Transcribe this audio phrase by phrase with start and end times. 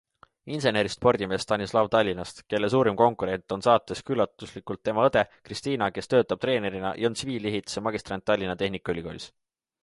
[0.53, 6.43] Insenerist spordimees Stanislav Tallinnast, kelle suurim konkurent on saates üllatuslikult tema õde Kristiina, kes töötab
[6.47, 9.31] treenerina ja on tsiviilehituse magistrant Tallinna Tehnikaülikoolis.